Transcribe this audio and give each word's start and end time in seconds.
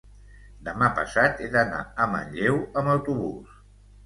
demà 0.69 0.87
passat 0.99 1.43
he 1.43 1.49
d'anar 1.57 1.83
a 1.83 2.09
Manlleu 2.15 2.59
amb 2.83 2.95
autobús. 2.97 3.55